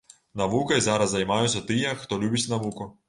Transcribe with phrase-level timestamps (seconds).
[0.41, 2.91] Навукай зараз займаюцца тыя, хто любіць навуку.